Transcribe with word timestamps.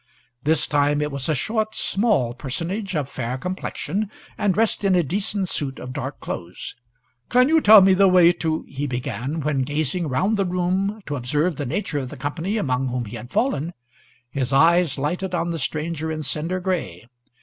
This 0.41 0.65
time 0.65 0.99
it 0.99 1.11
was 1.11 1.29
a 1.29 1.35
short, 1.35 1.75
small 1.75 2.33
personage, 2.33 2.95
of 2.95 3.07
fair 3.07 3.37
complexion, 3.37 4.09
and 4.35 4.51
dressed 4.55 4.83
in 4.83 4.95
a 4.95 5.03
decent 5.03 5.47
suit 5.47 5.77
of 5.77 5.93
dark 5.93 6.19
clothes. 6.19 6.73
"Can 7.29 7.49
you 7.49 7.61
tell 7.61 7.81
me 7.81 7.93
the 7.93 8.07
way 8.07 8.31
to" 8.31 8.65
he 8.67 8.87
began; 8.87 9.41
when, 9.41 9.61
gazing 9.61 10.07
round 10.09 10.37
the 10.37 10.43
room 10.45 11.03
to 11.05 11.15
observe 11.15 11.57
the 11.57 11.67
nature 11.67 11.99
of 11.99 12.09
the 12.09 12.17
company 12.17 12.57
among 12.57 12.87
whom 12.87 13.05
he 13.05 13.15
had 13.15 13.29
fallen, 13.29 13.73
his 14.31 14.51
eyes 14.51 14.97
lighted 14.97 15.35
on 15.35 15.51
the 15.51 15.59
stranger 15.59 16.11
in 16.11 16.23
cinder 16.23 16.59
gray. 16.59 17.05